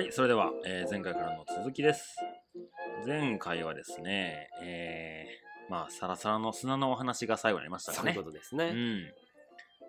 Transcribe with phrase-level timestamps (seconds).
[0.00, 2.16] はい、それでは、えー前回からの続きです。
[3.06, 8.14] 前回はですね、えー、まあ、サラサラの砂のお話が最後になりましたかね。
[8.14, 8.64] そういうことですね。
[8.68, 9.12] うん。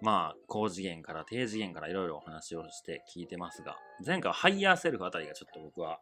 [0.01, 6.01] まあ、高次元から低次元からいろいろお話をして聞いてますが、前回はハイヤーセルフあたりがちょっと僕は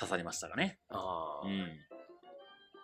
[0.00, 0.78] 刺さりましたかね。
[0.88, 1.68] ああ、うん。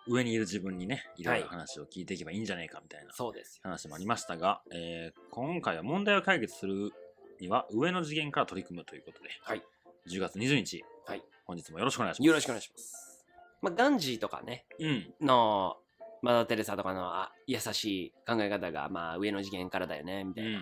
[0.06, 3.14] 上にいる自分にね、いろいろはい話を聞いていけばいいんじゃないかみたいな。
[3.62, 6.92] 話もありましたが、えー今回は問題を解決する
[7.40, 9.62] には上の次元から取り組むということで、はい。
[10.08, 12.26] 10月20日、はい本日もよろしくお願いします。
[12.26, 13.26] よろしくお願いします。
[13.62, 15.14] まあ、ガンジーとかね、うん。
[15.20, 15.76] の、
[16.22, 20.56] マダー・テレサとかのあ優しい考え方が、まあ、上の次元からだよね、みたいな、うん。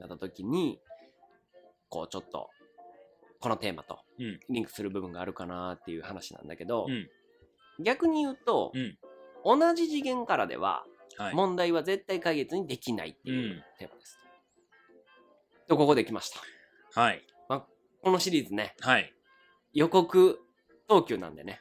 [0.00, 0.80] なった時に、
[1.88, 2.50] こう、ちょっと、
[3.40, 4.40] このテーマとうん。
[4.50, 7.08] リンクする部分があるかなっていう話なんだけど、うん。
[7.84, 8.98] 逆に言うと、うん。
[9.60, 10.84] 同じ次元からでは、
[11.16, 11.34] はい。
[11.34, 14.18] 問題は絶対解決にできないっていううんテーマです。
[15.68, 17.00] と、ここで来ました。
[17.00, 17.22] はい。
[18.04, 19.12] このシリーズね、はい。
[19.72, 20.38] 予告
[20.88, 21.58] 投球なんでね。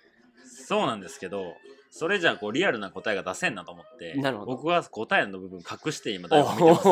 [0.67, 1.55] そうなんですけど、
[1.89, 6.87] それじゃあこうリアルな答えが出せんなと思って、なるほど僕は答えの部分隠して今台本見てます。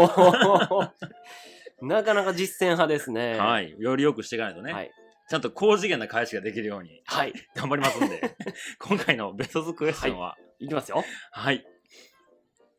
[1.82, 3.38] お なかなか実践派ですね。。
[3.38, 3.82] はいい。
[3.82, 4.92] より良くしていかないとね、はい。
[5.30, 7.34] ちゃんと高次元な返しができるようにはい。
[7.56, 8.36] 頑張りますんで、
[8.80, 11.04] 今回のベストズクエスチョンは、いきますよ。
[11.32, 11.66] はい。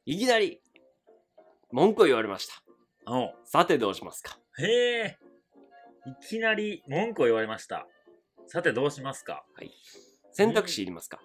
[0.06, 0.60] いきなり、
[1.70, 2.54] 文句を言われました。
[3.06, 4.38] おさてどうしますか？
[4.58, 5.18] へえ。
[6.04, 7.86] いきなり文句を言われました。
[8.48, 9.44] さてどうしますか？
[10.32, 11.20] 選択肢いりますか、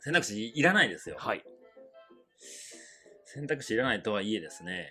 [0.00, 1.16] 選択肢いらないですよ。
[1.18, 1.44] はい。
[3.24, 4.88] 選択肢いらないとはいえですね、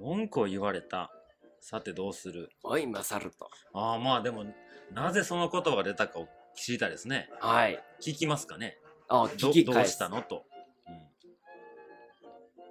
[0.00, 1.12] 文句を言われた。
[1.60, 2.50] さてどうする？
[2.62, 3.48] おい、マサルと。
[3.72, 4.44] ああ、まあでも、
[4.92, 7.30] なぜその言葉が出たかを知りたいですね。
[7.40, 7.82] はい。
[8.02, 8.76] 聞きますかね？
[9.08, 10.20] あ、ど聞きどうしたの？
[10.20, 10.44] と。
[10.86, 11.08] うん。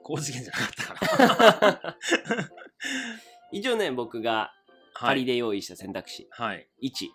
[0.03, 1.97] 高次元じゃなかったかな。
[3.53, 4.51] 一応ね、僕が
[4.95, 5.09] はい。
[5.09, 6.27] 仮で用意した選択肢。
[6.31, 6.67] はい。
[6.83, 7.09] 1、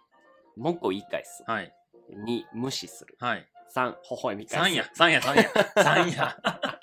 [0.56, 1.44] 文句を言い返す。
[1.46, 1.72] はい。
[2.26, 3.16] 2、無視する。
[3.20, 3.46] はい。
[3.74, 4.72] 3、微笑み返す。
[4.72, 6.36] 3や、3や、3や、 3や。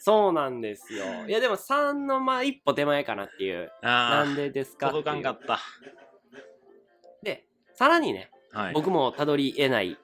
[0.00, 1.04] そうなんですよ。
[1.26, 3.70] いや、でも3のまあ一歩手前かなっていう。
[3.82, 5.58] あなんでですあ、か届かんかっった。
[7.22, 8.74] で、さらにね、はい。
[8.74, 9.98] 僕もたどり得ない。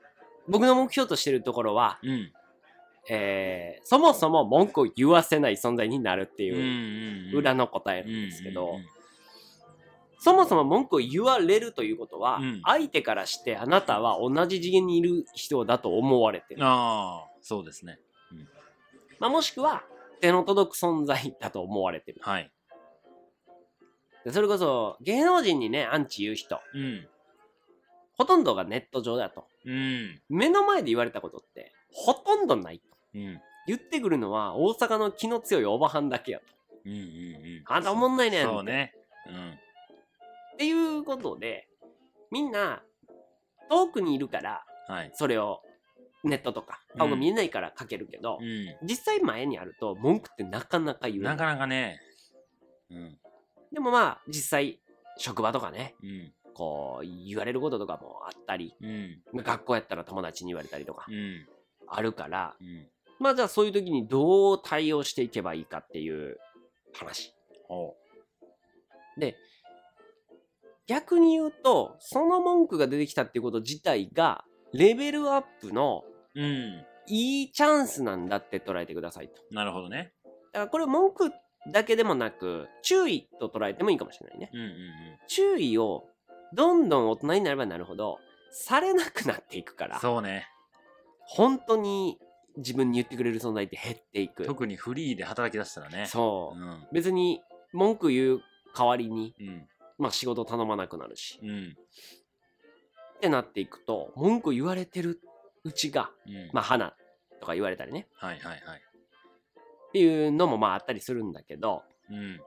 [0.46, 2.32] 僕の目標としてるところは、うん。
[3.08, 7.38] えー、そもそも文句を言わせない存在になるってうんいううんうん。
[7.38, 8.86] 裏の答えなんですけど、うんうんうん
[10.24, 16.64] そもそも文句を言われるということは、うん相手からしてあなたは同じ次元にいる人だと思われてる。
[16.64, 17.98] ああ、そうですね。
[19.18, 19.84] まあ、もしくは、
[20.20, 22.20] 手の届く存在だと思われてる。
[22.22, 22.50] はい。
[24.24, 27.06] でそれこそ、芸能人にね、アンチ言う人、うん。
[28.16, 29.46] ほとんどがネット上だと。
[29.66, 30.22] うん。
[30.30, 32.93] 目の前で言われたことって、ほとんどないと。
[33.14, 33.40] うん。
[33.66, 36.44] 言ってくるのは、大阪の気の強いおばはんだけやと。
[36.84, 37.62] うんうんうん。
[37.66, 38.44] あんたおもんないねん。
[38.44, 38.94] そうね。
[39.28, 39.50] うん。
[40.54, 41.66] っていうことで、
[42.30, 42.82] みんな、
[43.70, 45.10] 遠くにいるから、はい。
[45.14, 45.62] それを、
[46.24, 51.20] ネットとか、顔が見えないから書けるけど、う実際前にあると、文句ってなかなか言ん。
[51.20, 51.30] うな。
[51.30, 52.00] なかなかね。
[52.90, 53.18] うん。
[53.72, 54.78] でもまあ、実際、
[55.18, 56.32] 職場とかね、うん。
[56.54, 59.42] こう、言われることとかもあったり、うん。
[59.42, 61.46] 学校やったら友達に言われたりとか、うん。
[61.86, 62.86] あるから、うん。
[63.24, 66.36] まあじゃあそういう時にどう対応していけばいいかっていう
[66.92, 67.34] 話。
[67.66, 67.94] ほ
[69.16, 69.34] で、
[70.86, 76.04] 逆に言うと、その文句が出てきたっていうこと自体が、レベルアップの
[76.34, 76.42] う。
[76.42, 76.84] うん。
[77.06, 79.40] いいチャンスなんだって捉えてくださいと。
[79.50, 80.12] なるほどね。
[80.52, 81.32] だからこれ文句
[81.72, 84.50] だけでもなく、注意と捉えてもいいかもしれないね。
[84.52, 84.70] うんうん
[85.28, 86.04] 注意を
[86.52, 88.18] どんどん大人になればなるほど、
[88.50, 89.90] されなくなっていくかうん。
[89.92, 90.46] ら、そうね。
[91.26, 92.18] 本当に
[92.56, 94.44] 自分に言ってくれる存在って減っていく。
[94.44, 96.06] 特にフリーで働き出したらね。
[96.06, 96.64] そうう。
[96.64, 96.86] ん。
[96.92, 97.42] 別に
[97.72, 98.42] 文句言う
[98.76, 99.68] 代わりに、うん。
[99.98, 101.40] まあ仕事頼まなくなるし。
[101.42, 101.76] うん。
[103.16, 105.20] ってなっていくと、文句言われてる
[105.64, 106.50] うちが、うん。
[106.52, 106.94] まあ花
[107.40, 108.06] とか言われたりね。
[108.16, 108.82] はいはいはい。
[109.88, 112.40] っていうのもまああったりするんだけど、うん。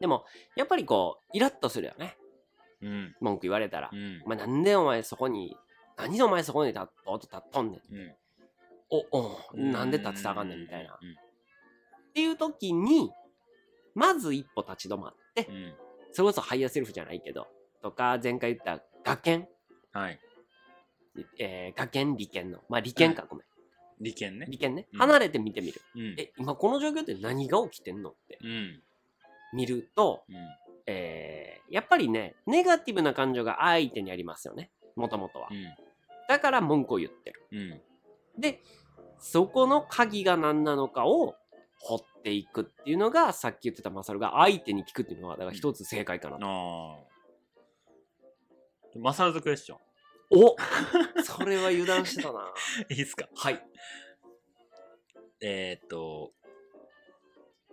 [0.00, 0.24] でも、
[0.56, 2.16] やっぱりこう、イラッとするよね。
[2.80, 3.16] うん。
[3.20, 3.96] 文句言われたらう。
[3.96, 4.28] んお。
[4.28, 5.56] 前なんでお前そこに、
[5.96, 7.80] 何でお前そこに立っとっと立っとんねん。
[8.90, 8.98] うん。
[9.00, 9.06] お、
[9.52, 10.94] おなんで立ってたらあかんねんみたいな。
[10.94, 11.16] っうん。
[12.14, 13.10] ていう時に、
[13.94, 15.74] まず一歩立ち止まってう、ん。
[16.12, 17.46] それこそハイヤーセルフじゃないけど、
[17.82, 19.48] とか、前回言った学研、
[19.92, 20.18] はい。
[21.38, 23.44] えー、学研理研の、まあ理研か、ごめん。
[24.00, 24.46] 利権ね。
[24.48, 24.86] 理研ね。
[24.92, 25.80] うん離れて見てみる。
[25.96, 26.14] うん。
[26.16, 28.10] え、今この状況って何が起きてんの？
[28.10, 28.82] ってうん。
[29.52, 30.36] 見ると、うん。
[30.86, 34.70] えー、やっぱりね、ネガティブな感情が相手にありますよね。
[34.96, 35.54] もともとはう。
[35.54, 35.64] ん。
[36.28, 37.82] だから文句を言ってる。
[38.38, 38.40] うん。
[38.40, 38.60] で、
[39.18, 41.34] そこの鍵が何なのかを
[41.80, 46.46] 掘っていくっていうのが、さっき言ってたマサルが相手に聞くっていうのは、だから一つ正解かなと。
[46.46, 46.98] ああ。
[48.98, 49.78] マサルズクエスチョン。
[50.30, 50.56] お
[51.24, 52.52] それは油断してたな。
[52.90, 53.28] いいっすか？
[53.34, 53.62] はい。
[55.40, 56.32] えー、っと、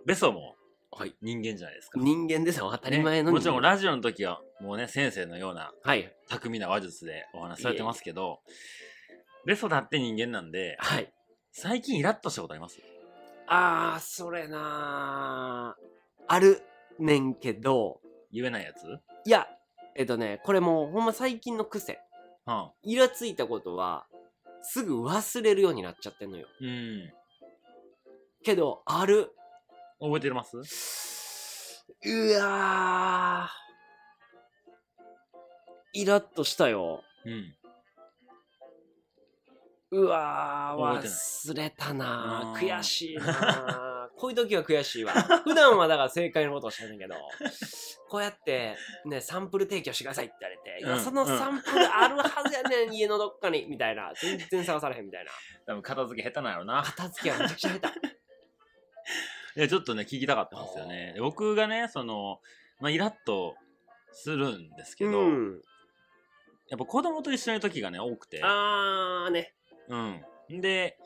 [0.06, 0.56] ベソも
[0.92, 1.14] はい。
[1.20, 2.00] 人間じゃないですか。
[2.00, 2.70] 人間ですよ。
[2.72, 6.14] 当たり前のねもちろんラジオの時はもうね、先生のようなはい。
[6.28, 8.52] 巧みな話術でお話しされてますけど、ベ
[9.54, 11.12] ソだって人間なんで、はい。
[11.52, 12.80] 最近イラッとしたことあります？
[13.46, 15.84] あー、それなー
[16.26, 16.62] ある
[16.98, 18.00] ねんけど、
[18.32, 18.84] 言えないやつ？
[18.84, 19.00] うん。
[19.24, 19.46] いや、
[19.94, 22.00] えっとね、これもうほんま最近の癖。
[22.82, 24.06] イラついたことは、
[24.62, 26.46] すぐ忘れるようになっちゃってんのよ。
[26.60, 27.12] うん。
[28.44, 29.30] けど、ある。
[30.00, 30.56] 覚えてます？
[32.04, 36.00] うわー。
[36.00, 37.02] イラッとしたよ。
[37.24, 37.55] うん。
[39.96, 45.12] うわー、忘れたな悔しいな こういう時は悔しいわ。
[45.12, 47.14] 普段はだから正解のことをしてんだけど、
[48.08, 54.12] こうやって、ね、サンプル提供してくださいって言われて、いやうんそのサンプルあるはずやねん、家のどっかに、みたいな。
[54.14, 55.30] 全然探されへんみたいな。
[55.66, 56.82] 多分片付け下手なんやろな。
[56.82, 58.06] 片付けはめちゃくちゃ下手。
[59.56, 61.12] いや、ちょっとね、聞きたかったんですよね。
[61.14, 62.40] で僕がね、その、
[62.80, 63.56] まあ、イラッと
[64.12, 65.62] するんですけど、うん。
[66.68, 68.40] やっぱ子供と一緒にいる時がね、多くて。
[68.42, 69.55] あーね。
[69.88, 70.60] うん。
[70.60, 70.98] で、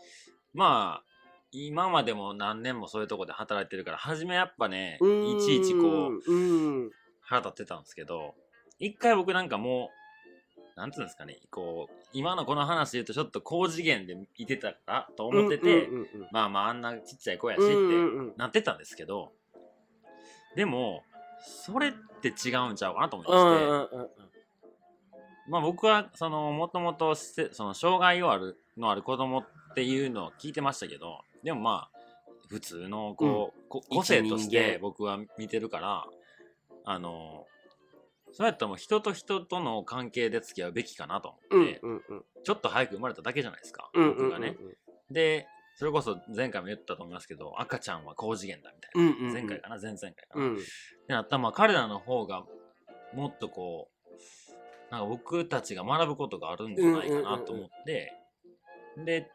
[0.53, 1.05] まあ、
[1.53, 6.91] 今までも何年もそういうとこで働いてるから、初めやっぱね、いちいちこう、うん。
[7.21, 8.35] 腹立ってたんですけど、
[8.79, 9.91] 一回僕なんかも
[10.77, 15.89] う、なんつうんですかね、こう、今のこの話で言うとちょっと高次元でいてたからと思ってて、
[16.33, 17.75] まあまああんなちっちゃい子やしって
[18.37, 19.33] なってたんですけど、
[20.57, 21.03] でも、
[21.45, 21.93] それっ
[22.23, 24.31] て違うんちゃうかなと思いうんまして、
[25.49, 29.45] まあ僕は、その、もともと、せその、障害をある、のある子供っ
[29.75, 31.99] ていうのを聞いてましたけど、でもまあ、
[32.49, 36.07] 普通の、こう、こ個性として僕は見てるから、
[36.85, 37.47] あの、
[38.33, 44.57] そうやったらもう人と人との関係で付き合うべきかなとうん思って、うんうんちょっと早く生まれただけじゃないですか、うんうん僕がね。
[45.11, 45.47] で、
[45.77, 49.03] それこそ前回も言ったと思いますけど、赤ちゃんは高次元だみたいな。
[49.03, 49.33] うんうんうん。
[49.35, 50.45] 前回かな、前々回かな？
[50.47, 50.55] うん。
[50.55, 50.65] って
[51.13, 52.45] なったら、まあ彼らの方が
[53.13, 58.15] もっとこう、なんか僕たちが学ぶことがあるんじゃないかなと思って、
[58.97, 59.31] で、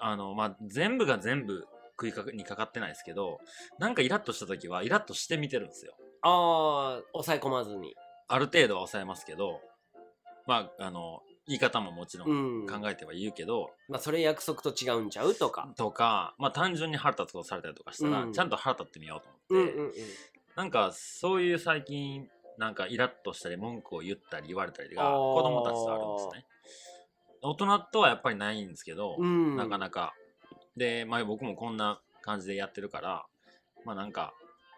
[0.00, 3.40] あの、まあ全部が全部食いかにかかってないですけど、
[3.78, 5.94] なんかイラッとした時はイラッとしてみてるんですよ。
[6.22, 7.94] ああ抑え込まずに。
[8.26, 9.60] ある程度は抑えますけど、
[10.46, 12.64] まあ、あの、言い方ももちろうん。
[12.64, 15.68] ん考えては言うけど、まあそれ約束と違うんちゃうとか。
[15.76, 18.32] とか、まあ単純に腹立つことされたりとかしたら、うん。
[18.32, 19.92] ちゃんと腹立ってみようと思って、うんうんうん。
[20.56, 22.28] なんかそういう最近
[22.58, 25.02] なんかイラッとしたり文句を言ったり言われたりが
[25.34, 26.46] 子供たちとあるんですね。
[27.44, 29.56] 大人とはやっぱりないんですけど、うん。
[29.56, 30.14] なかなか。
[30.76, 33.26] で、まあ僕もこんな感じでやってるから、
[33.84, 34.32] まあなんか、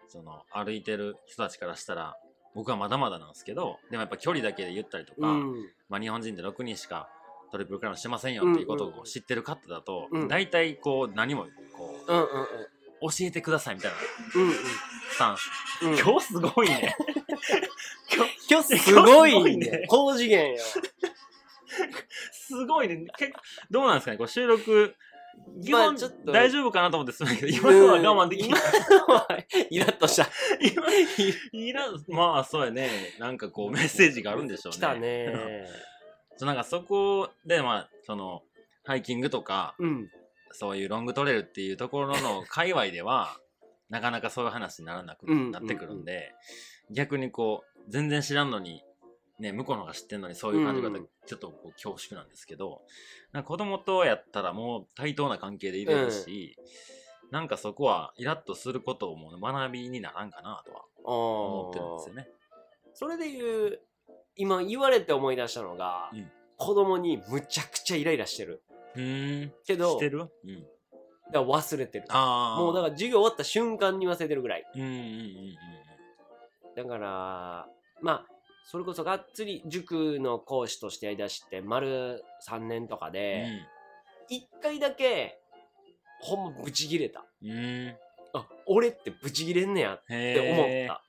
[0.09, 2.17] その歩いてる人たちからしたら、
[2.53, 5.53] 僕はまだまだなんですけど、でもやっぱ距離だけで言ったりとか、うん。
[5.87, 7.09] まあ日本人で6人しか
[7.51, 10.27] トリプルクラウンしてませんよっていうことを知ってる方だと、うん。
[10.27, 11.45] 大体こう何も
[11.77, 12.27] こううんうん
[12.99, 13.97] 教えてくださいみたいな
[14.41, 15.49] うんスタンス。
[15.83, 15.91] うん。
[15.91, 16.95] うん今日すごいね。
[18.13, 19.85] 今日今日すごいね。
[19.87, 20.57] 高次元よ
[22.47, 23.05] すごいね。
[23.17, 23.39] 結構
[23.71, 24.17] どうなんですかね？
[24.17, 24.95] こう収録、
[25.63, 26.31] 基本、まあちょっと。
[26.31, 28.61] 大丈夫かなと思ってするけど、今のは我慢できない。
[29.69, 30.27] イラッとした。
[30.59, 30.83] 今、
[31.51, 32.89] いらん、まあそうやね。
[33.19, 34.77] なんかこうメッセージがあるんでしょうね。
[34.77, 35.67] 来たね。
[36.37, 38.43] そうなんかそこで、まあ、その、
[38.85, 40.09] ハイキングとか、うん。
[40.51, 43.37] そういうロングトレイルっていうところの界隈では、
[43.89, 45.51] なかなかそういう話にならなくうん。
[45.51, 46.33] なってくるんで、
[46.91, 48.83] 逆にこう、全然知らんのに、
[49.39, 52.81] ね、向こうの方が知ってんのにそういう感じ方、うんちょっとこう恐縮なんですけど、
[53.33, 56.57] なんか子供とやったらもう対等な関係でいれるし、
[57.31, 62.29] なんかそこはイラッとすることも学びにならんかなとは思ってるんですよね。
[62.93, 63.79] それで言う
[64.37, 66.31] 今言われて思い出したのが、うん。
[66.57, 68.63] 子供にむちゃくちゃイライラしてる。
[68.95, 69.53] うーん。
[69.65, 70.21] けどしてる？
[70.21, 70.29] うん。
[70.55, 70.69] だか
[71.33, 72.05] ら忘れてる。
[72.09, 72.61] ああ。
[72.61, 74.63] もうだから授業終わった瞬間に忘れてるぐらい。
[74.73, 75.55] うんうんうんうん。
[76.75, 77.67] だから
[78.01, 78.25] まあ
[78.69, 83.13] それこそがっつり塾の講師としてやりだして丸3年とかうん。
[83.13, 83.61] で
[84.29, 85.39] 一、回だけ
[86.19, 87.49] ほんまブチギレたうん。
[87.49, 87.95] うん。
[88.33, 90.87] あ俺ってブチギレんねやっへて思っえ。
[90.87, 91.01] た、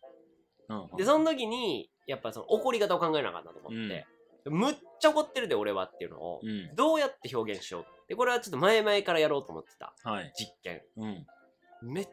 [0.68, 4.06] うんうんでその時にやっぱその怒り方を考えなあかったと思って、
[4.46, 6.74] むっちゃ怒ってるで俺はっていうのをうん。
[6.76, 10.32] どうやって表現しようでこれはちょっと前々からやろうと思ってたはい。
[10.38, 11.26] 実験うん。
[11.82, 12.08] めっ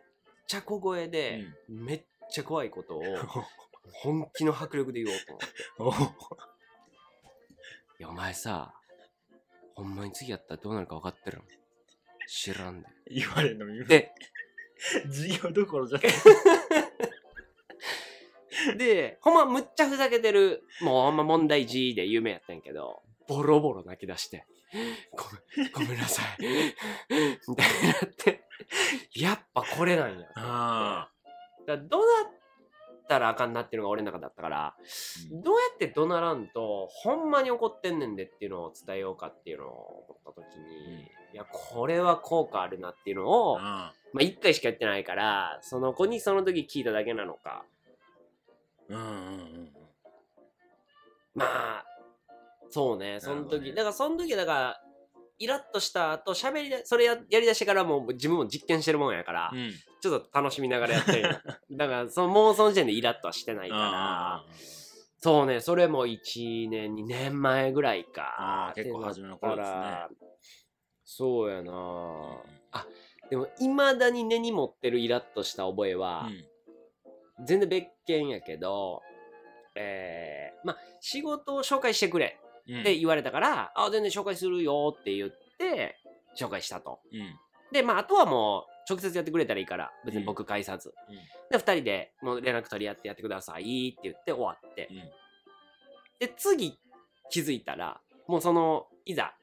[0.47, 3.01] ちゃ小声で、めっちゃ怖いことを
[3.93, 6.35] 本気の迫力で言おうと思ってお
[7.99, 8.73] いやお前さ
[9.75, 11.43] ほんまに次やったらどうなるか分かってるの？
[12.27, 13.85] 知らんで言われるの耳。
[13.85, 14.11] で
[15.05, 16.07] 授業どころじゃない。
[18.77, 24.45] で、ほんまむっちゃふざけてる、もうほんま問題児で有名やったんやけど、ボロボロ泣き出して、
[25.11, 25.23] ご
[25.57, 26.25] めん、ごめんなさい。
[27.47, 28.43] みたいになって、
[29.13, 30.27] やっぱこれなんや。
[30.35, 31.11] あ
[31.67, 32.29] だからどうな
[33.05, 44.21] ったらあかんなっていうのが俺の中だったから、ーどうやって怒鳴らんと、ほんまに怒ってんねんでっていうのを伝えようかっていうのを思った時に、いや、これは効果あるなっていうのを、まうん。
[44.21, 47.63] あ一回しかやってないから、その子にその時聞いただけなのか、
[48.89, 49.69] うんうんうん
[51.35, 51.85] まあ、
[52.69, 54.81] そうね、その時、ねだからその時だから、
[55.37, 59.71] イラッとした後、喋りだ、それややりだしてからもう自分も実験してるもんやから、うん
[60.09, 61.21] ちょっと楽しみながらやってる。
[61.21, 61.29] よ
[61.71, 64.45] だから、そのもうその時点でイラッとはしてないかうんら、
[65.17, 68.73] そうね、それも1年、2年前ぐらいか。
[68.75, 70.07] 結構初めの頃ですね。
[71.03, 72.43] そうやな。
[73.29, 76.29] でも、いまだに根に持ってるイラッとした覚えは、
[77.43, 79.01] 全然別件やけど、
[79.75, 82.81] えー、まあ、仕事を紹介してくれうん。
[82.81, 85.97] って言われたから、あ、全然紹介するよって言って、
[86.35, 86.99] 紹介したと。
[87.11, 87.35] うん。
[87.71, 90.93] で、まあ、あとはもう、直接やってくれたらいいから、別に僕返さず。
[91.09, 91.15] うん
[91.51, 94.87] で、二人でもう連絡取り合ってやってくださいって言って終わって。
[94.91, 94.97] うん
[96.19, 96.79] で、次
[97.29, 99.33] 気づいたら、もうその、いざ、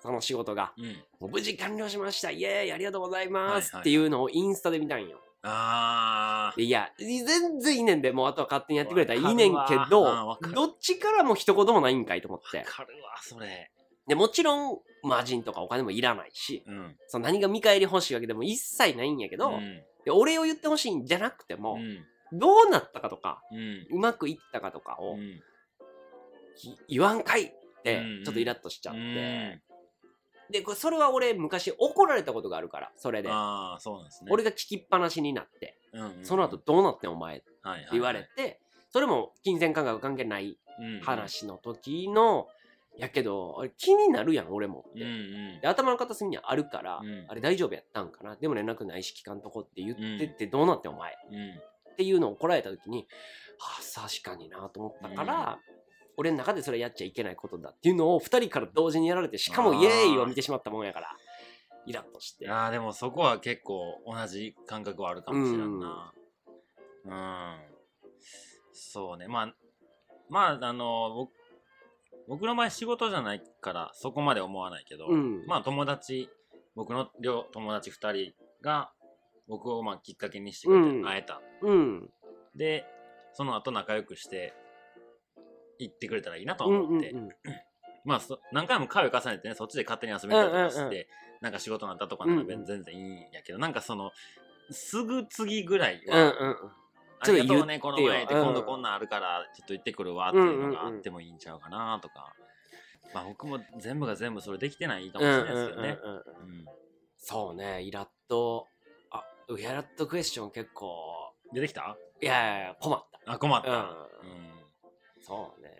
[0.00, 0.84] その仕事が、うん
[1.20, 5.20] もう無事完了しましたイエーイありがとうございます、はいはいっていうのをインスタで見たんよ。
[5.44, 12.64] あでいや、全然いいねんで、もうあとは勝手にやってくれたらいいねんけどどっちからも一言もないんかいと思ってーわ。
[12.64, 13.70] かるわそれ
[14.06, 16.96] で、もちろん、マージンとかお金もいらないし、うん。
[17.08, 19.82] その何が見返り欲しいわけでも一切ないんやけど、うん。
[20.04, 22.38] でお礼を言ってほしいんじゃなくても、うん。
[22.38, 23.86] どうなったかとか、うん。
[23.96, 25.16] うまくいったかとかを
[26.88, 29.00] 言わんかいってうん、ちょっとイラッとしちゃって。
[29.00, 29.60] うん。
[30.52, 33.28] で、これそれは俺昔怒られたことがあるから、それで。
[33.30, 34.30] ああそうなんですね。
[34.30, 41.00] 俺が聞きっぱなしになって、うんうんその後どうなってんお前ってはいはいはい言われて、それも金銭感覚関係ないうん。
[41.00, 42.46] 話の時の、
[42.98, 45.00] やけど、あれ気になるやん、俺もって。
[45.02, 45.12] うんう
[45.58, 45.60] ん。
[45.60, 47.26] で頭の片隅にあるから、うん。
[47.28, 48.36] あれ大丈夫やったんかな？
[48.36, 51.16] でも連絡ないし聞かんとこって言ってってどうなってんお前？
[51.30, 51.50] うん。
[51.92, 53.06] っていうのを怒られた時に、
[53.58, 55.58] はあ、確かになと思ったから、
[56.16, 61.16] 俺の中でそれやっちゃいけないことだっていうのを二人から同時にやられて、しかもイエーイを見てしまったもんやから、
[61.86, 62.48] イラッとして。
[62.50, 66.12] ああでもそこは結構同じ感覚はあるかもしれんな。
[67.04, 67.56] うん、
[68.72, 69.28] そうね。
[69.28, 69.54] まあ
[70.30, 71.30] まああの僕
[72.28, 75.46] 僕の場合仕事じゃないからそこまで思わないけど、うん。
[75.46, 76.28] まあ友達
[76.74, 78.92] 僕の両友達2人が
[79.48, 81.04] 僕をまあきっかけにしてくれてうん。
[81.04, 82.10] 会えた、うん。
[82.54, 82.84] で
[83.34, 84.54] その後仲良くして
[85.78, 87.28] 行ってくれたらいいなとうん思って、うんうん
[88.04, 91.04] まあそ何回も回を重ねてねそっちで勝手に遊びたりとかして、うんうんうん。
[91.40, 94.10] なんか仕事になったとかならうんうん全然いいんやけど、なんかその
[94.72, 96.56] すぐ次ぐらいうんは、うんうん。
[97.24, 97.80] ちょっと言ってよ。
[97.80, 102.34] この前今度こんなんあるからちょっと行ってくるわっていうのがあってもいいんちゃうかなとか、
[103.14, 105.98] まあ僕も全部が全部それできてないかもしれないですけどね、
[107.18, 108.66] そうね、イラッと、
[109.10, 109.22] あ、
[109.56, 111.96] イラッとクエスチョン結構、出てきた？
[112.20, 113.32] いやいや困った。
[113.32, 113.76] あ困った、うん。
[113.78, 113.86] うん。
[115.20, 115.70] そうね。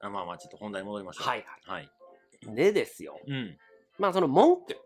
[0.00, 1.26] あまあまあちょっと本題に戻りましょう。
[1.26, 1.86] はいはい。
[1.86, 2.54] はい。
[2.54, 3.18] でですよ。
[3.26, 3.56] うん。
[3.98, 4.76] まあその文句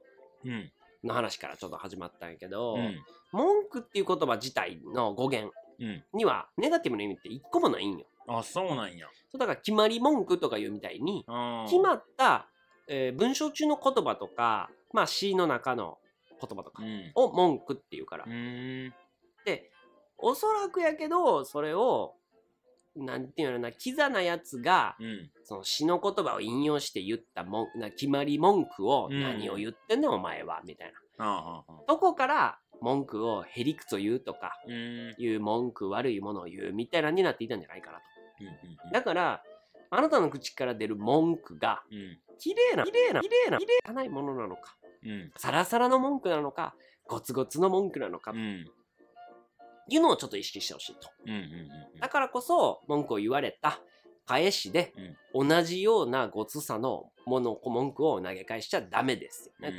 [0.45, 0.73] うん。
[1.05, 2.97] の話からちょっと始まったんやけど、うん。
[3.33, 5.66] 文句っていう言葉自体の語源うん
[6.13, 8.07] にはネガティブな意味って一個もないんよ。
[8.29, 9.07] あそうなんや。
[9.31, 11.25] そうだから決まり文句とかいうみたいに、
[11.67, 12.49] 決まった、
[12.89, 15.99] えー文章中の言葉とか、まあ詩の中の
[16.41, 17.13] 言葉とかうん。
[17.15, 18.25] を文句っていうから。
[18.25, 18.29] う。
[18.29, 18.95] ーん。
[19.45, 19.71] で、
[20.19, 22.15] おそらくやけど、それを、
[22.95, 25.31] なんていうのかな、キザなやつが、うん。
[25.45, 29.23] その詩の言葉を引用して言ったもんな決まり文句を、うん。
[29.23, 30.99] 何を言ってんねんお前は、みたいな。
[31.19, 34.53] あーはーはとこから文句をへりくつを言うとか、
[35.19, 38.93] いう文句悪いものを言うみたいなになっていたんじゃないかなと。
[38.93, 39.43] だから、
[39.91, 42.19] あなたの口から出る文句が、うん。
[42.39, 45.33] 綺麗な、綺麗な、綺麗な、綺麗なないものなのか、うん。
[45.37, 46.75] サラサラの文句なのか、
[47.09, 48.67] ゴツゴツの文句なのか、うん。
[49.89, 51.09] いうのをちょっと意識してほしいと。
[51.25, 52.01] うんうんうん。
[52.01, 53.81] だからこそ、文句を言われた
[54.27, 54.93] 返しで、
[55.33, 59.75] 同じようなごつさのもの、文句を投げ返しちゃダメですよね。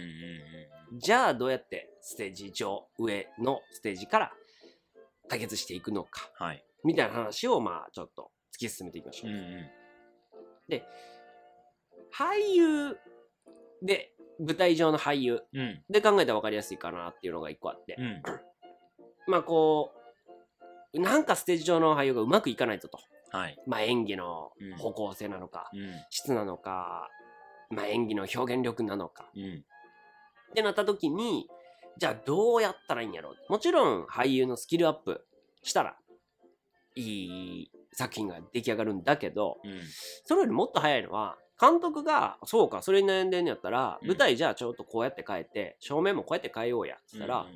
[0.92, 4.34] うんじゃあ、どうやってステージ上、上のステージから
[5.28, 6.64] 解決していくのか、はい。
[6.86, 9.32] みたいな話を、まあ、ちょっと突き進めていきましょう。
[9.32, 9.70] うんうん。
[12.14, 12.98] 俳優
[13.82, 15.84] で、舞台上の俳優うん。
[15.90, 18.24] で考えたら分かりやすいかなっていうのが一個あって、うん。
[19.28, 19.92] まあ、こ
[20.94, 23.00] う、なんかステージ上の俳優がうまくいかないぞと。
[23.30, 27.10] はいまあ、演技のうん方向性なのか、うん質なのか、
[27.70, 29.66] まあ、演技の表現力なのかうん
[30.52, 31.48] ってなった時に
[31.98, 35.26] じゃあどうやったらいいんやろうもちろん俳優のスキルアップ
[35.64, 35.98] したら
[36.96, 39.82] いい作品が出来上がるんだけど、うん。
[40.26, 47.50] それよりもっと早いのは、監督が、そうか、それに悩んでんのやったら、うん舞台じゃあちょっとこうやって変えて、照明もこうやって変えようや、つったら、うん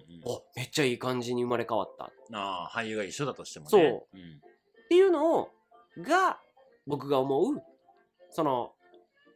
[0.56, 2.06] めっちゃいい感じに生まれ変わった。
[2.06, 3.70] っああ、俳優が一緒だとしてもね。。
[3.70, 4.42] そうん。
[4.90, 5.50] ていうのを、
[5.98, 6.40] が、
[6.88, 7.62] 僕が思う、
[8.30, 8.74] その、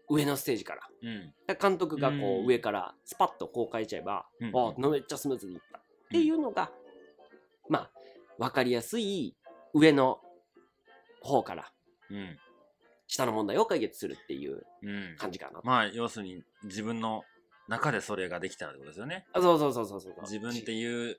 [0.09, 0.81] 上のステージから。
[1.01, 1.57] うん。
[1.59, 5.81] 監督がこうんう上からスパッとこう変えちゃえば、うんあめっちゃスムーズにいったっ
[6.11, 6.71] ていうのが、
[7.69, 7.91] まあ
[8.37, 9.35] 分かりやすい
[9.73, 10.19] 上の
[11.21, 11.71] 方から
[12.11, 12.37] うん。
[13.07, 15.15] 下の問題を解決するっていううん。
[15.17, 15.61] 感じかな。
[15.63, 17.23] まあ、要するに自分の
[17.67, 19.25] 中でそれができたらってことですよね。
[19.33, 20.13] あそうそうそうそうそう。
[20.21, 21.17] 自分っていう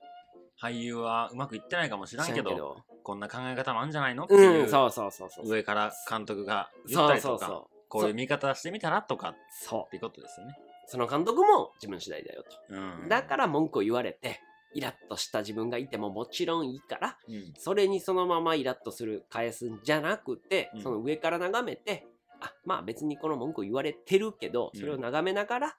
[0.60, 5.48] 俳優はうまくいってないかもしれんけど、こんな考え方もあるんじゃないのっていう、うん、そうそうそうそう。
[5.48, 7.76] 上から監督が言っそうたりとか、そうそう。
[7.88, 9.90] こういう見方してみたらとかっそう。
[9.90, 10.56] ていうことですよね。
[10.86, 12.74] その監督も自分次第だよと。
[12.74, 13.08] うん。
[13.08, 14.40] だから文句を言われて、
[14.74, 17.52] イラッとした自分がいてももちろんいいから、うん。
[17.56, 22.06] それにそのままイラッとする、返すんじゃなくて、うんその上から眺めて、
[22.40, 25.76] あ、まあ別にこの文句を言われてるけど、うんそれを眺めながら、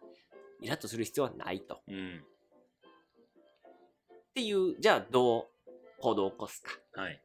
[0.61, 1.81] イラッとする必要はないと。
[4.37, 4.43] っうん。
[4.43, 5.45] ていう、じゃあどう
[5.99, 7.01] 行動を起こすか。
[7.01, 7.21] はい。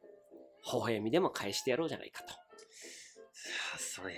[0.65, 2.33] 微笑みでも返してやろうじゃないかと。
[3.77, 4.15] それ、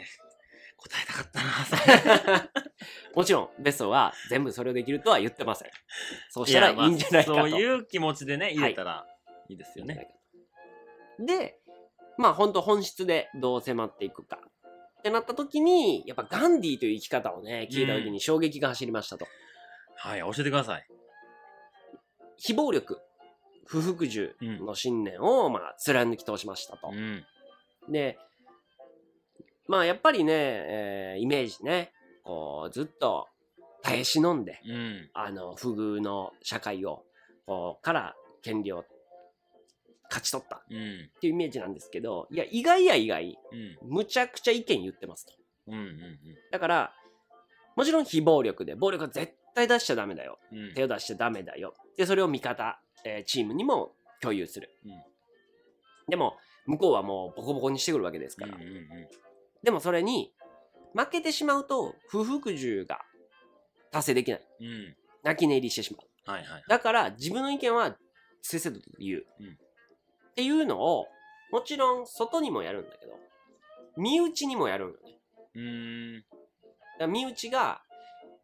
[0.78, 2.52] 答えたかったな、
[3.16, 5.72] もちろん、ベストは全部それをできるとは言ってません。
[6.30, 7.40] そうしたらいいんじゃないかと。
[7.40, 9.06] そういう気持ちでね、言えたら
[9.50, 10.08] いいですよね。
[11.20, 11.60] で、
[12.18, 14.40] まあ本当本質でどう迫っていくか。
[15.00, 19.28] ってなった時に、やっぱガンディーという生き方をね、聞いた時に衝撃が走りましたと。
[19.98, 20.88] はい、教えてください。
[22.38, 23.02] 非暴力、
[23.66, 26.96] 不服従の信念を、まあ、貫き通しましたとう。
[26.96, 27.26] ん。
[27.90, 28.18] で、
[29.68, 31.92] まあやっぱりね、えーイメージね、
[32.24, 33.28] こう、ずっと
[33.82, 35.10] 耐え忍んで、うん。
[35.14, 37.04] あの、不遇の社会を、
[37.46, 38.86] こう、から権利を
[40.10, 41.10] 勝ち取ったっうん。
[41.20, 43.90] ていうイメージなんですけど、いや、意外や意外、うん。
[43.90, 45.34] むちゃくちゃ意見言ってますと。
[45.68, 45.76] うん。
[45.76, 46.20] うん。
[46.52, 46.94] だから、
[47.76, 50.38] もちろん非暴力で、暴力は絶対出しちゃダメだよ。
[50.52, 50.74] うん。
[50.76, 51.74] 手を出しちゃダメだよ。
[51.98, 54.70] で、それを味方、えーチームにも共有する。
[54.86, 54.92] うん
[56.08, 56.38] でも、
[56.68, 58.56] 向こうはもうボコボコにしてくるわけですから。
[58.56, 58.62] うん。
[58.62, 58.88] うん。
[59.64, 60.32] でもそれに、
[60.94, 63.02] 負けてしまうと、不服従が
[63.92, 64.42] 達成できない。
[64.60, 64.66] うん。
[64.68, 64.96] うん。
[65.24, 66.32] 泣き寝入りしてしまう。
[66.32, 66.64] はいはい。
[66.68, 67.98] だから、自分の意見は
[68.44, 69.26] せっせと言う。
[69.40, 71.08] うんっていうのを、
[71.50, 73.14] もちろん外にもやるんだけど、
[73.96, 75.18] 身内にもやるんよね。
[75.56, 77.12] うーん。
[77.12, 77.82] 身内が、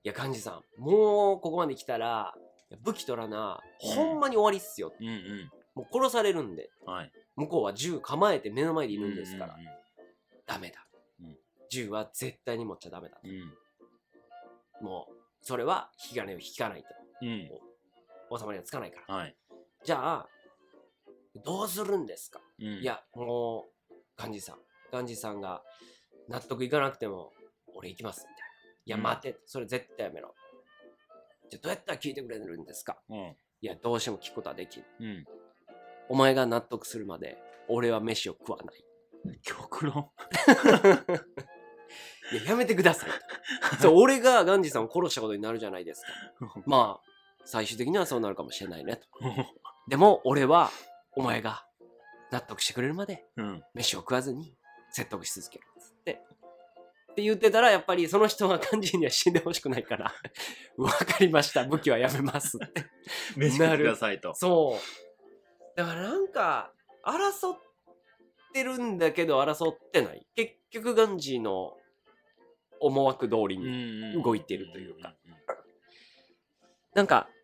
[0.03, 2.33] いや、幹事さん、もうここまで来たら、
[2.83, 4.93] 武器取らな、ほんまに終わりっすよ。
[4.99, 5.51] うんうん。
[5.75, 7.11] もう殺されるんで、はい。
[7.35, 9.61] 向こうは銃構えて目の前にいるんですから、うん
[10.47, 10.85] ダメだ
[11.21, 11.37] うん。
[11.69, 13.17] 銃は絶対に持っちゃダメだ。
[13.23, 13.33] うんう
[14.83, 14.85] ん。
[14.85, 16.87] もう、それは引き金を引かないと。
[17.21, 17.49] うん。
[18.37, 19.15] 収まりがつかないから。
[19.15, 19.35] はい。
[19.85, 20.27] じゃあ、
[21.45, 22.65] どうするんですか、うん。
[22.79, 24.57] い、や、もう、幹事さん。
[24.91, 25.63] 幹事さんが
[26.27, 27.31] 納得いかなくても、
[27.75, 28.27] 俺行きます、
[28.85, 29.39] いや、うん待て。
[29.45, 30.33] それ絶対やめろ。
[31.49, 32.97] じゃあ、どうやったら聞いてくれるんですか？
[33.09, 33.17] うん。
[33.17, 34.83] いや、どうしても聞くことはできん。
[34.99, 35.25] うん。
[36.09, 39.39] お前が納得するまで、俺は飯を食わない。
[39.43, 40.09] 極論。
[42.31, 43.09] いや、やめてください
[43.77, 43.81] と。
[43.81, 46.07] そう、俺がガンジーさんを殺したことになるじゃないですか。
[46.65, 47.09] まあ、
[47.45, 49.07] 最終的にはそうなるかもしれないねと。
[49.89, 50.69] でも、俺は、
[51.13, 51.65] お前が
[52.31, 53.63] 納得してくれるまで、うん。
[53.73, 54.55] 飯を食わずに
[54.91, 55.65] 説得し続ける。
[55.79, 56.21] つって。
[57.11, 60.13] って言ってたら、やっぱりその人はガンジーには死んでほしくないから、
[60.77, 61.65] わかりました。
[61.65, 62.85] 武器はやめますって。
[63.35, 64.33] 飯食ってくださいと。
[64.33, 65.77] そう。
[65.77, 66.73] だからなんか、
[67.05, 67.59] 争っ
[68.53, 70.25] てるんだけど争ってない。
[70.35, 71.77] 結局ガンジーの
[72.79, 74.23] 思惑通りに。
[74.23, 75.15] 動いてるというか。
[76.93, 77.40] なんか、あ、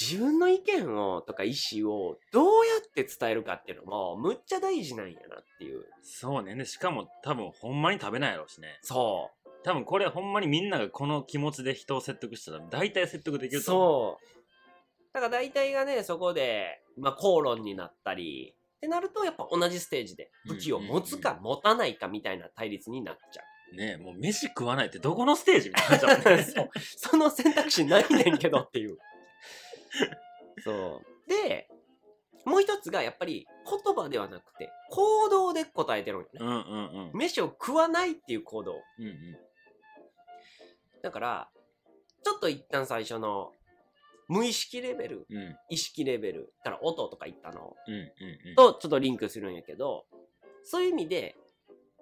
[0.00, 5.84] 自分の意見をとか意思をどうやって伝えるかっていうのもむっちゃ大事なんやなっていう。
[6.02, 6.54] そうね。
[6.54, 8.78] で、しかも多分ほんまに食べないやろうしね。
[8.82, 9.30] そ
[9.64, 13.58] 多分これほんまにみんながこの気持ちで人を説得したら大体説得できう。
[13.58, 14.16] ると思う。
[14.16, 15.14] そう。
[15.14, 23.76] だから大体がね、そこで、まあ口論になったり、ってなるとやっぱ同じステージで武器を持つか持たないかみたいな対立になっちゃう。
[23.76, 28.96] ねもう飯食わないってどこのステージみたいにな その選択肢ないねんけどっていう。
[30.64, 31.30] そう。
[31.30, 31.68] で、
[32.44, 33.46] もう一つがやっぱり
[33.84, 36.40] 言葉ではなくて行動で答えてるんよね。
[36.40, 37.18] うんうんうん。
[37.18, 38.82] 飯を食わないっていう行動。
[38.98, 39.38] うんうん。
[41.02, 41.50] だから、
[42.24, 43.52] ちょっと一旦最初の
[44.28, 48.10] 無意識レベル、うん意識レベルから音とか言ったのうんうん
[48.50, 48.54] うん。
[48.54, 50.06] とちょっとリンクするんやけど、
[50.64, 51.36] そういう意味で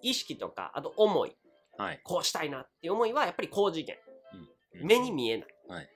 [0.03, 1.37] 意識とか、あと思い、
[1.77, 2.01] はい。
[2.05, 3.97] こうしたいなっていう思いはやっぱり高次元。
[4.35, 5.49] うん目に見えない。
[5.69, 5.96] はい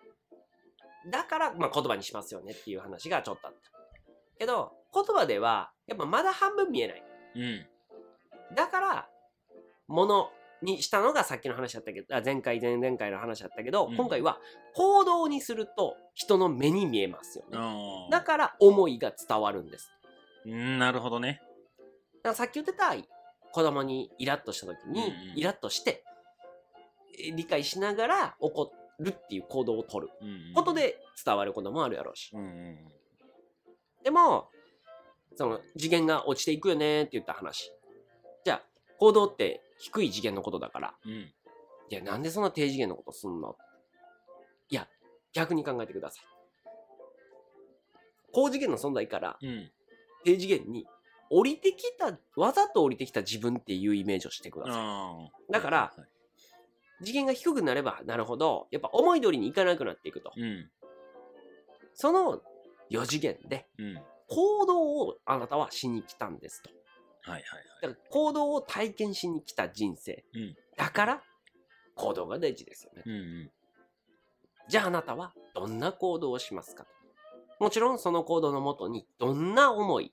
[1.08, 3.60] だから、まあ、言葉にしますよねっていう話がちょっとあった。
[4.38, 7.02] けど言葉ではやっぱまだ半分見えない
[7.36, 7.66] うん。
[8.54, 9.08] だから
[9.86, 10.30] もの
[10.62, 14.38] にしたのがさっきの話だったけどあ前回前々回の話だったけど、うん今回は
[14.74, 17.58] 行動にすると人の目に見えますよね
[18.10, 19.90] だから思いが伝わるんです
[20.46, 21.40] うん、なるほどね。
[22.22, 22.94] だからさっき言ってた
[23.52, 26.02] 子供にイラッとした時に、イラッとして
[27.18, 30.12] え理解しながら怒るっていう行動を取る。
[30.54, 30.72] こと。
[30.74, 32.30] で伝わることもあるやろうし。
[32.32, 32.78] うんうん。
[34.04, 34.48] でも
[35.36, 37.72] その次元が落ちていくよねって言った話。
[38.44, 38.62] じゃあ
[38.98, 40.94] 行動って低い次元のことだから。
[41.04, 41.10] うん。
[41.10, 41.18] うん。
[41.18, 41.30] い
[41.88, 43.56] やなんでそんな低次元のことすんの？
[44.68, 44.86] いや
[45.32, 46.24] 逆に考えてください。
[48.32, 49.70] 高次元の存在からうん。
[50.24, 50.86] 低次元に
[51.30, 55.12] 降りてきたわざと降りてきた自分っていうイメージをしてくださ
[55.48, 55.52] い。
[55.52, 56.09] だからはいはい
[57.02, 60.32] 次元が低くなればなるほどやっぱ思い通りにいかなくなっていくと。
[60.36, 60.70] うん。
[61.94, 62.40] その
[62.90, 63.66] 4次元で
[64.28, 66.70] 行動をあなたはしに来たんですと。
[67.22, 67.44] はい
[67.82, 70.24] だから行動を体験しに来た人生。
[70.34, 70.56] うん。
[70.76, 71.22] だから
[71.94, 73.02] 行動が大事ですよね。
[73.04, 73.14] はい。
[73.14, 73.50] うんうん。
[74.68, 76.86] じゃああなたはどんな行動をしますか？
[77.58, 80.12] もちろんその行動のもとにどんな思い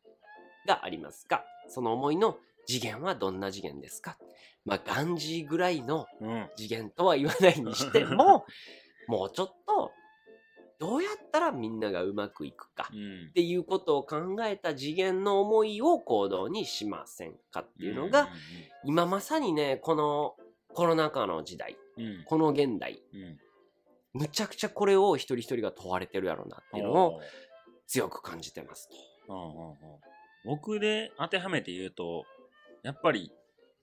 [0.68, 1.44] がありますか？
[1.70, 4.18] その思いの次元はどんな次元ですか？
[4.66, 6.48] まあガンジーぐらいのうん。
[6.58, 8.46] 次元とは言わないにしても
[9.08, 9.92] もうちょっと
[10.80, 13.32] どうやったらみんながうまくいくかうんっ。
[13.34, 18.30] ていうことを考えた次元の思いを行動にしませんかっていうのが、
[18.84, 20.36] 今まさにねこの
[20.74, 22.24] コロナ禍の時代うんうん。
[22.26, 23.40] この現代うん。
[24.14, 27.22] むちゃくちゃこれを一人一人が問われてるやろうなっていうのを
[27.88, 29.34] 強く感じてますと。
[29.34, 29.78] うんうんうん
[30.46, 32.24] 僕で当てはめて言うと、
[32.88, 33.34] やっぱり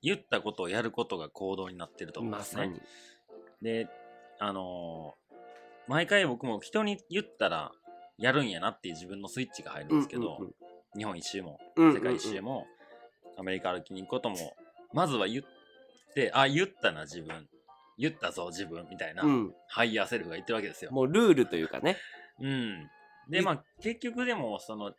[0.02, 2.72] 言ったことをやることが行動になってると思うんですね。
[3.60, 3.88] で、
[4.38, 5.24] あのー
[5.86, 7.70] 毎回僕も人に言ったら
[8.16, 10.38] やるんやなっていう自分のスイッチが入るんですけど、
[10.96, 12.66] 日本一周もうんうんうん世界一周も
[13.36, 14.36] アメリカ歩きに行くことも、
[14.94, 15.44] まずは言っ
[16.14, 17.46] て、あ、言ったな自分。
[17.98, 20.90] 言ったぞ自分みたいな、うん、ハイヤーセルフが言ってるわけですよ。
[20.90, 21.98] もうルールというかね。
[22.40, 22.88] うん。
[23.28, 24.92] で、まあ、結局でも、その、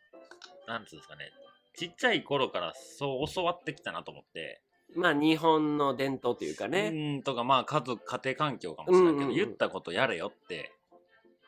[0.66, 1.30] なんつうんですかね、
[1.76, 4.62] ちっちゃい頃からそう教わってきたなと思って、
[4.94, 7.16] まあ日本の伝統というかね。
[7.16, 10.72] うん、とか、まあ、家族、家庭環境かもしれないけど、うんうんうん言ったことやれよって、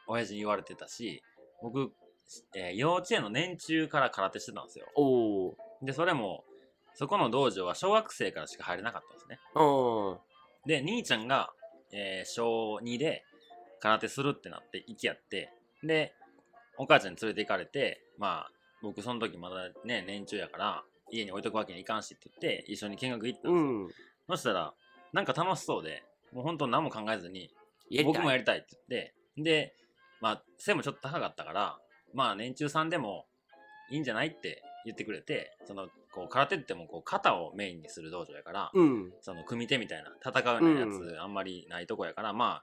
[0.06, 1.22] 親父に言われてたし、
[1.62, 1.92] 僕、
[2.54, 4.86] えー幼稚園の年中から空手してたんですよ。
[5.82, 6.44] で、それも、
[6.94, 9.38] そこの道場は小学生からしか入れなかったんですね。
[10.66, 11.50] で、兄ちゃんが、
[11.92, 13.24] えー小2で
[13.80, 15.50] 空手するってなって行きやって、
[15.82, 16.12] で、
[16.76, 18.50] お母ちゃんに連れて行かれて、まあ、
[18.82, 23.68] 僕その時まだね、年中やから、家に置いとくわけにいかんしって言って、一緒に見学行ったんですよ。
[23.68, 23.88] うん。
[24.28, 24.74] そしたら、
[25.12, 27.50] なんか楽しそうで、もう本当何も考えずに、
[28.04, 29.74] 僕もやりたいって言って、で、
[30.20, 31.78] まあ、背もちょっと高かったから、
[32.12, 33.26] まあ、年中さんでも
[33.90, 39.12] いいんじゃないって言ってくれて、その、こう、空手ってもこう、肩をメインにする道場やから、うん。
[39.20, 42.60] その組手みたいな戦うようなやつあんまりないとこやから、ま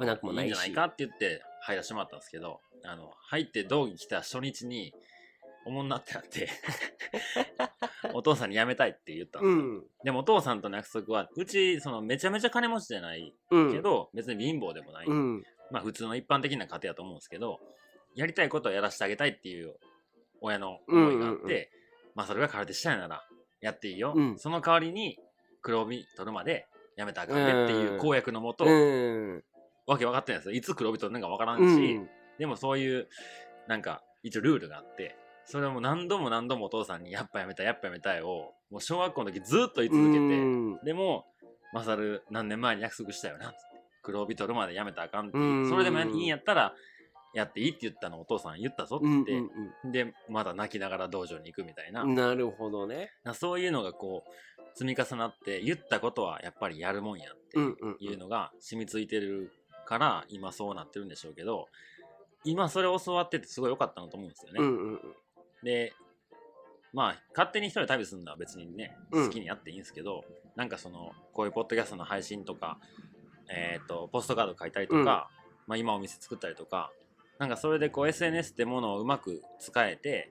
[0.00, 4.92] 危なくもないしいんじゃないかって言って入らせてもらったんですけどあの入って道着来た初日に
[5.66, 6.48] おもんなってなって
[8.14, 9.84] お父さんに辞めたいって言ったんですよ、うん。
[10.04, 13.72] でもお父さんとの約束はうちそのめちゃめちゃ金持ちじゃないうん。
[13.72, 15.42] けど、別に貧乏でもない、うん。
[15.70, 17.60] まあ普通の一般的な家庭だと思うんですけど
[18.14, 19.76] やりたいことをやらせてあげたいっていう
[20.40, 21.66] 親の思いがあって、うんうんうん
[22.14, 23.22] まあそれが空手したいなら
[23.60, 25.18] やっていいよ、うんその代わりに
[25.60, 29.44] 黒帯取るまでやめたらあかんねっていう公約のもと、うん。
[29.86, 32.08] わけ分かってないんですよいつ黒帯取るのか分からんうし、ん。
[32.38, 33.08] でもそういう
[33.68, 35.14] なんか一応ルールがあって
[35.46, 41.24] それをもう何度も何度もお父さんにやっぱやめたいやっぱやめたいをもう小学校の時ずっと言い続けて、うんでも、
[41.72, 43.54] マサル何年前に約束したよな。
[44.02, 46.74] 黒帯取るまでやめたらあかんってうんそれでもいいんやったら、
[47.34, 52.02] やっていいって言ったのお父さん言ったぞってうん言って、で、まだ泣きながら道場に行くみたいな。
[52.02, 52.14] うん。
[52.14, 53.10] なるほどね。
[53.24, 57.96] なそういうのがこう、積み重なって、言ったことはやっぱりやるもんやってうんうん。
[58.00, 59.52] いうのが染みついてる
[59.86, 61.68] から、今そうなってるんでしょうけど、
[62.44, 64.58] 今それを教わっててすごい良かったなと思うんですよね。
[64.60, 65.00] うんうんうん。
[65.66, 65.92] で、
[66.92, 70.24] まあ、勝手に一人で旅するのは別にね、うん好きにやっていいんですけど、
[70.54, 72.78] なんかその、こういうポッドキャストの配信とか、
[73.50, 75.28] えっ、と、ポストカード書いたりとか、
[75.66, 76.92] まあ今お店作ったりとか、
[77.40, 80.30] なんかそれでこう SNS ってものをうまく使えて、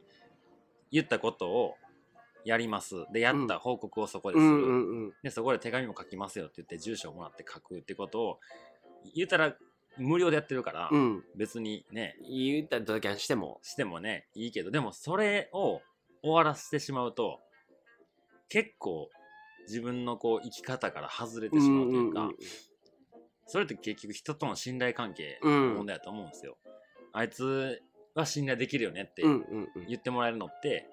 [0.89, 1.75] 言ったことを
[2.45, 2.95] やります。
[3.11, 4.47] で、やった報告をそこでする。
[4.47, 5.13] うんうんうん。
[5.21, 8.39] で、そこで手紙も書きますよって言って、住所をもらって書くってことを、
[9.13, 9.55] 言ったら
[9.97, 11.23] 無料でやってるから、うん。
[11.35, 13.59] 別にね、言ったらドキャンしても。
[13.63, 15.81] してもね、いいけど、でもそれを
[16.21, 17.39] 終わらせてしまうと、
[18.49, 19.09] 結構
[19.67, 22.29] 自分のこう生き方から外れてしまうというか、
[23.47, 26.57] それって結局人との信頼関係の問題だと思うんですよ。
[27.13, 27.81] あいつ
[28.13, 30.87] は信頼できるよねってうんうんうん言ってもらえるのって、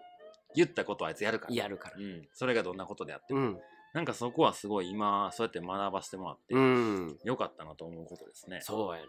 [0.54, 1.54] 言ったことはあいつやるから。
[1.54, 2.28] やるからうん。
[2.32, 3.60] それがどんなことであっても。
[3.94, 8.60] うんなんかそこはすごい今、そうやって学ばせてもらって、うんよかったなと思うことですね。
[8.62, 9.08] そうやね、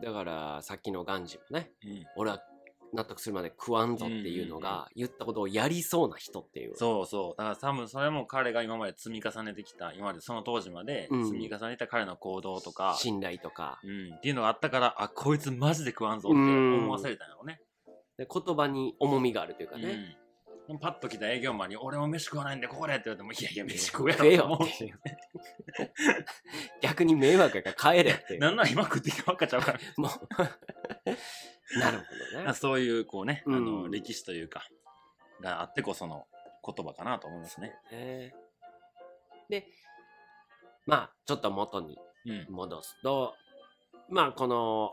[0.00, 0.04] うん。
[0.06, 2.04] だからさっきのガンジもねうん。
[2.16, 2.42] 俺は
[2.94, 7.38] 納得するまで食わんぞっていうのが、言ったことをやりそうな人っていうそうそう。
[7.38, 17.60] だから多分それも彼が今まで積み重ねてきた、今までその当時までうん積み重ねた彼の行動とか、信頼とかうん、っていうのがあったから、あ、こいつマジで食わんぞって思わせれたんやろうね。
[18.18, 20.21] で言葉に重みがあるというかね、うん。
[20.80, 25.00] パッと来た営業マンに、俺も飯食わないんでここでって言われても、いやいや、飯食うや食えろと思うよっていう
[26.80, 29.80] 逆に迷惑やから帰れっていうなんなら今食ってきたばっかちゃうから。
[29.96, 30.10] もう
[31.78, 32.04] なるほ
[32.38, 34.66] どねそういう、こうね、あうの、ん歴史というか、
[35.40, 36.26] があってこその
[36.64, 37.74] 言葉かなと思いますね。
[37.90, 38.34] ね
[39.48, 39.66] で
[40.86, 42.46] まあちょっと元にうん。
[42.50, 43.34] 戻すと
[44.08, 44.92] まあこの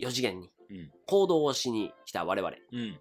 [0.00, 0.92] 4次元にうん。
[1.06, 3.00] 行動をしに来た我々うん。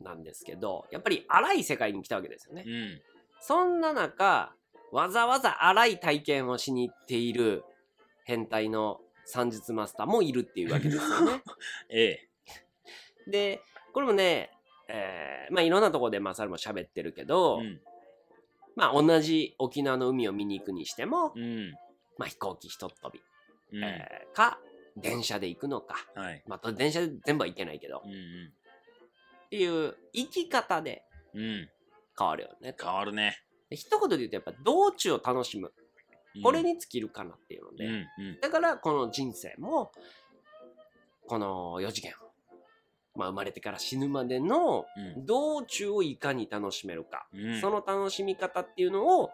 [0.00, 3.00] なんですけどやっぱり荒い世界に来たわけですよね、うん。
[3.40, 4.54] そんな中
[4.92, 7.64] わざわざ荒い体験をしに行っている
[8.24, 11.42] 変態の算術マスターもいるっていうわけですよね
[11.90, 12.04] え
[13.26, 13.30] え。
[13.30, 13.60] で
[13.92, 14.50] これもね、
[14.88, 17.80] えーまあいろんなところでマサルも喋ってるけど、うん。
[18.76, 21.72] まあ同じ沖縄の海を見に行くにしても、うん。
[22.18, 23.12] まあ飛行機ひとっ飛
[23.70, 23.84] び、うん。
[23.84, 24.58] えーか
[24.96, 26.42] 電車で行くのかはい。
[26.46, 28.52] まあ電車で全部は行けないけど、うん
[29.46, 31.02] っていう生き方で。
[32.16, 33.36] 変わるよねと変わるね。
[33.68, 35.72] で一言で言うとやっぱ道中を楽しむ
[36.36, 37.92] うんこれ、に尽きるかなっていうので、うん。
[37.92, 38.40] うん。
[38.40, 39.92] だからこの人生も
[41.28, 42.12] この4次元を、
[43.14, 44.84] まあ、生まれてから死ぬまでの
[45.16, 45.26] うん。
[45.26, 47.60] 道中をいかに楽しめるか、うん。
[47.60, 49.30] その楽しみ方っていうのを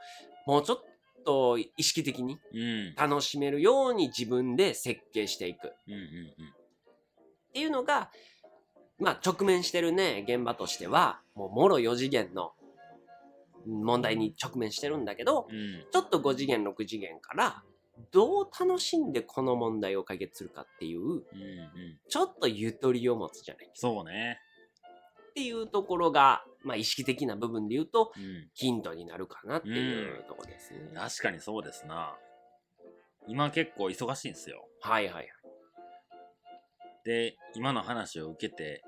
[0.47, 0.85] もうちょっ
[1.25, 2.95] と意識的にうん。
[2.97, 5.95] 楽しめるように自分で設計していくっうん。
[5.95, 6.01] うん。
[7.55, 8.11] ていうのが
[9.01, 12.53] まあ直面してるね現場としてはもうもろ4次元の
[13.67, 15.85] 問題に直面してるんだけどうん。
[15.91, 17.63] ちょっと5次元6次元から
[18.13, 21.13] どう楽しんでこの問題を解決するかっていううん。
[21.13, 21.23] うん。
[22.09, 24.39] ちょっとゆとりを持つじゃないそうね。
[25.31, 28.49] っていうところが、まあ、意識的な部分で言うとうん。
[28.55, 30.81] ヒントになるかなっていうところですね。
[30.95, 32.17] 確かにそうですな。
[33.27, 34.67] 今結構忙しいんですよ。
[34.81, 35.27] はいはいはい。
[37.05, 38.83] で、今の話を受けて、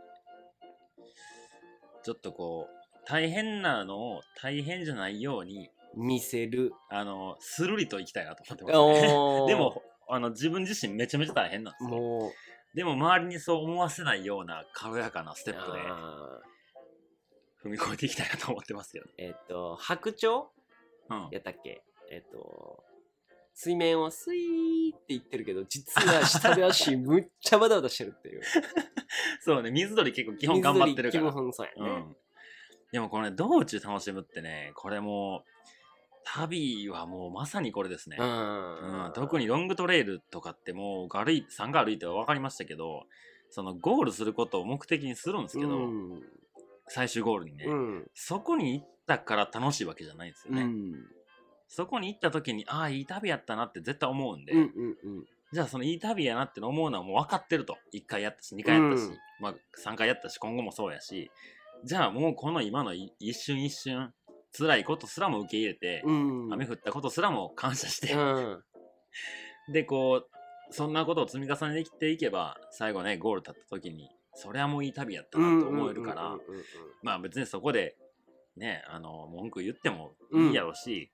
[2.03, 6.73] ちょっとこう、大変なのを大変じゃないように、見せる。
[6.89, 9.47] あの、スルリといきたいなと思ってます、ね。
[9.49, 11.91] でも、あの、自分自身めちゃめちゃ大変なんですよ。
[11.91, 12.33] もう、
[12.77, 15.79] でも、周りにそう思わせないような軽やかなステップで
[17.63, 19.07] 踏み越えていきたいなと思ってますけど。
[19.19, 20.45] えっ、と、白鳥？
[21.11, 21.29] うん。
[21.31, 21.83] やったっけ？
[22.11, 22.83] えっ、と、
[23.55, 28.43] 水面をスイーって言ってるけど、実は下で足むっちゃバタバタしてるっていう。
[29.41, 31.31] そうね、水鳥結構基本頑張ってるから。
[31.31, 31.91] 基本そうやね。
[31.91, 32.17] うん。
[32.93, 35.53] でもこれ、道中楽しむってね、これもう、
[36.25, 38.17] 旅はもうまさにこれですね。
[38.19, 39.07] うん。
[39.07, 43.07] うん、特にロングトレイルとかってもう歩い3回歩いては分かりましたけど
[43.51, 46.23] そのゴールすることを目的にするんですけど、うん。
[46.89, 48.11] 最終ゴールにね、うん。
[48.15, 50.93] そこに行ったから楽しいわけじゃないんですよね、うん。
[51.75, 55.25] そこに行った時にああいい旅やったなって絶対思うんで、うんうんうん。
[55.55, 57.79] じゃあそのいい旅やなって思うのはもう分かってると。
[57.95, 59.19] 1回やったし2回やったし、うん。
[59.41, 61.31] まあ、3回やったし今後もそうやし。
[61.85, 64.13] じゃあもうこの今のい一瞬一瞬
[64.57, 66.53] 辛いことすらも受け入れて、うん。
[66.53, 68.63] 雨降ったことすらも感謝して、うん。
[69.73, 70.27] で、こ
[70.71, 76.65] う、そんなことを積み重ねてていけば、最後ね、ゴール立った時に、それはもういい旅やったなと思えるから、うんうんうんうん
[77.03, 77.97] まあ別にそこで、
[78.57, 81.11] ね、あの、文句言ってもいいやろうし、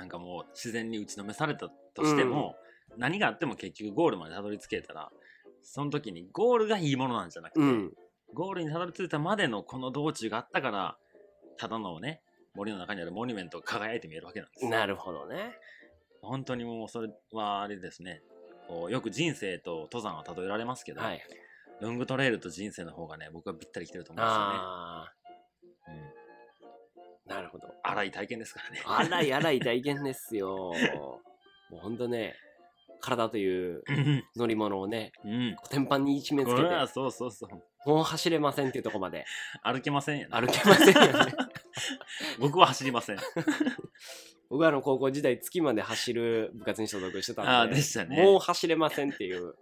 [0.00, 2.56] なんかもう自然に打ちのめされたとしても、
[2.96, 5.10] 何があっても結局ゴールまでたどり着けたら、
[5.60, 7.92] その時にゴールがいいものなんじゃなくて、うん。
[8.32, 10.96] ゴールにたどり着いたまでのこの道中があったから、
[11.58, 12.22] ただのね、
[12.54, 14.70] 森の中にあるモニュメントが輝いて見えるわけなんですよ。
[14.70, 15.52] なるほどね。
[16.22, 18.22] 本当にもうそれはあれですね
[18.68, 21.20] こうよく人生と登山は例えられますけど、はい。
[21.80, 25.19] ロングトレイルと人生の方がね僕はぴったり来てると思うんですあよね、
[27.40, 27.68] なるほど。
[27.82, 28.82] 荒い体験ですからね。
[28.84, 30.72] 荒い荒い大変ですよ。
[31.70, 32.34] もうほんとね、
[33.00, 35.56] 体といううん乗り物をね、うん。
[35.56, 37.88] コテンパンに締め付けて、そうそうそう。
[37.88, 39.24] もう走れませんっていうところまで。
[39.62, 40.38] 歩けませんよね。
[40.38, 41.34] 歩けませんよね。
[42.38, 43.18] 僕は走りません。
[44.50, 48.22] 僕はあの高校時代月まで走る部活に所属してたんで、あーでしたね。
[48.22, 49.54] もう走れませんっていう、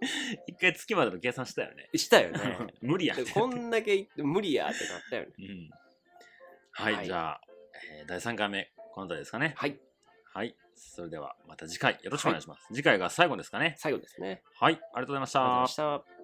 [0.48, 1.90] 一回月までの計算したよね。
[1.94, 2.40] したよね。
[2.82, 5.28] 無理やってでこんだけ無理やってなったよね。
[5.38, 5.70] うん。
[6.72, 7.06] はい、はい。
[7.06, 7.40] じゃあ、
[8.00, 9.54] えー、第3回目、この辺りですかね。
[9.56, 9.78] はい。
[10.34, 10.56] はい。
[10.74, 12.74] それでは、また次回よろしくお願いします、はい。
[12.74, 13.74] 次回が最後ですかね。
[13.78, 14.42] 最後ですね。
[14.60, 14.74] はい。
[14.74, 16.18] ありがとうございました。